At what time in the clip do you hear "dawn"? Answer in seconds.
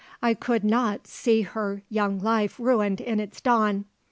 3.39-3.85